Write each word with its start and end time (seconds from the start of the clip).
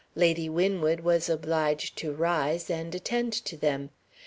Lady 0.15 0.49
Winwood 0.49 1.01
was 1.01 1.29
obliged 1.29 1.95
to 1.95 2.11
rise, 2.11 2.71
and 2.71 2.95
attend 2.95 3.31
to 3.33 3.55
them. 3.55 3.91